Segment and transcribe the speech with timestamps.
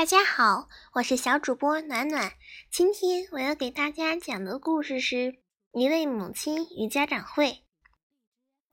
[0.00, 2.32] 大家好，我是小主播暖暖。
[2.70, 5.34] 今天我要给大家讲的故事是
[5.74, 7.58] 一位母亲与家长会。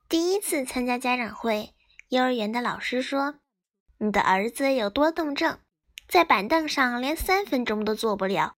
[0.07, 1.73] 第一次参加家长会，
[2.07, 3.39] 幼儿园的老师说
[3.99, 5.59] ：“你的儿子有多动症，
[6.07, 8.55] 在板凳上连三分钟都坐不了，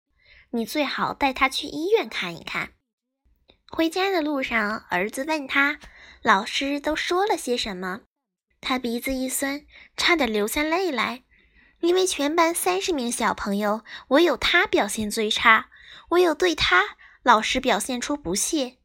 [0.51, 2.73] 你最好带他去医院看一看。”
[3.67, 5.79] 回家的路上，儿子问他
[6.21, 8.01] ：“老师都说了些什么？”
[8.61, 9.65] 他鼻子一酸，
[9.97, 11.23] 差点流下泪来。
[11.79, 15.69] 因为全班三十名小朋友，唯有他表现最差，
[16.09, 18.77] 唯有对他老师表现出不屑。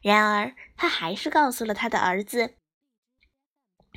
[0.00, 2.54] 然而，他还是告诉了他的儿子：“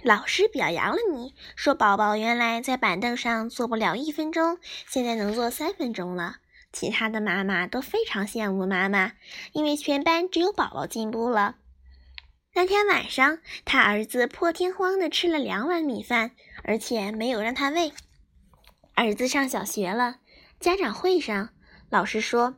[0.04, 6.38] 老师表扬了你，说宝宝原来在板凳上坐不了一分钟，现在能坐三分钟了。”
[6.72, 9.14] 其他的妈妈都非常羡慕妈妈，
[9.54, 11.56] 因为全班只有宝宝进步了。
[12.54, 16.32] 那天晚上，他儿子破天荒的吃了两碗米饭，
[16.64, 17.94] 而且没有让他喂。
[18.96, 20.20] 儿子上小学了，
[20.58, 21.50] 家长会上，
[21.90, 22.56] 老师说，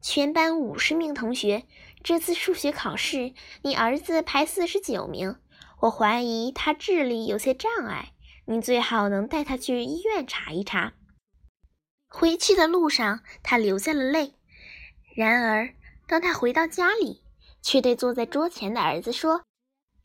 [0.00, 1.64] 全班五十名同学，
[2.04, 5.36] 这次数学考试，你儿子排四十九名，
[5.80, 8.12] 我怀疑他智力有些障碍，
[8.44, 10.92] 你最好能带他去医院查一查。
[12.06, 14.34] 回去的路上，他流下了泪。
[15.16, 15.74] 然而，
[16.06, 17.24] 当他回到家里，
[17.60, 19.42] 却对坐在桌前的儿子说：“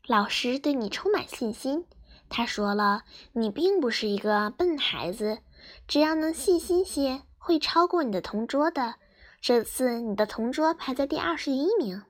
[0.08, 1.84] 老师对你充满信心，
[2.28, 3.04] 他说了，
[3.34, 5.38] 你并不是一个笨孩子。”
[5.86, 8.96] 只要能细心些，会超过你的同桌的。
[9.40, 12.02] 这次你的同桌排在第二十一名。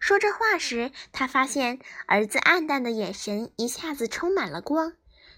[0.00, 4.92] 说这话时，他发现儿子暗淡的眼神一下子充满了光，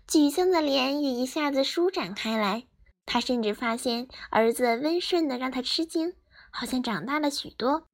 [0.06, 2.66] 沮丧的脸也一下子舒展开来。
[3.06, 6.12] 他甚至发现儿子温顺的让他吃惊，
[6.50, 7.88] 好像长大了许多。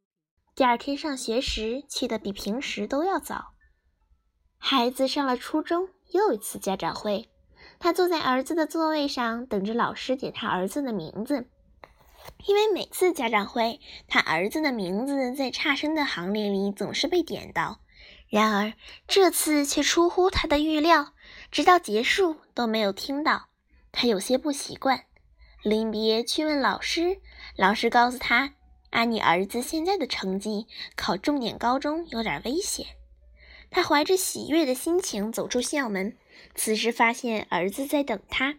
[0.57, 3.55] 第二天上学时，去的比平时都要早。
[4.59, 7.31] 孩子上了初中，又一次家长会。
[7.79, 11.47] 他坐在儿子的座位上，等着老师点他儿子的名字。
[12.47, 17.81] 因为每次家长会，他儿子的名字在差生的行列里总是被点到。
[18.29, 18.73] 然而
[19.07, 21.13] 这次却出乎他的预料，
[21.51, 23.47] 直到结束都没有听到。
[23.93, 25.05] 他有些不习惯。
[25.63, 27.21] 临别去问老师，
[27.57, 28.55] 老师告诉他
[28.91, 30.67] ：“按你儿子现在的成绩，
[30.97, 32.87] 考重点高中有点危险。”
[33.71, 36.17] 他怀着喜悦的心情走出校门。
[36.55, 38.57] 此时发现儿子在等他，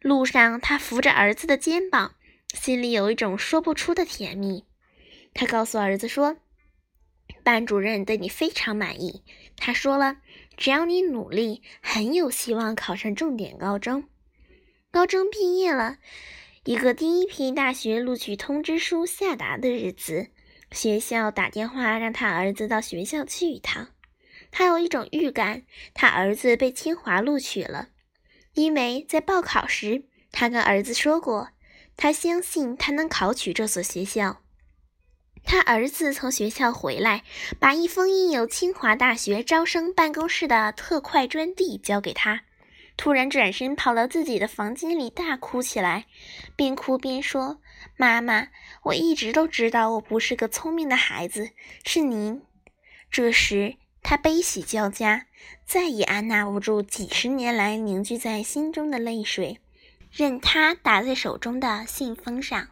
[0.00, 2.14] 路上他扶着儿子的肩膀，
[2.54, 4.64] 心里有一种说不出的甜蜜。
[5.32, 6.38] 他告诉儿子说
[7.44, 9.22] ：“班主任对你非常满意，
[9.56, 10.16] 他说了，
[10.56, 14.04] 只要你努力，很有希望考上重点高中。”
[14.90, 15.98] 高中毕业了，
[16.64, 20.30] 一个第一批大学录取通知书下达的日子，
[20.72, 23.88] 学校打电话让他儿子到学校去一趟。
[24.50, 25.62] 他有一种预感，
[25.94, 27.88] 他儿子被清华录取了，
[28.54, 31.50] 因为在报考时，他跟儿子说过，
[31.96, 34.42] 他相信他能考取这所学校。
[35.42, 37.24] 他儿子从学校回来，
[37.58, 42.42] 把一封印有清华大学招生办公室的特快专递交给他，
[42.96, 46.06] 突然转身跑到自己的房间里大哭起来，
[46.56, 47.60] 边哭边说
[47.96, 48.48] ：“妈妈，
[48.82, 51.50] 我一直都知道我不是个聪明的孩子，
[51.84, 52.42] 是您。”
[53.10, 53.76] 这时。
[54.02, 55.26] 他悲喜交加，
[55.64, 59.60] 再也按捺不住几十年来凝聚在心中的泪水，
[60.10, 62.68] 任他打在手中的信封上。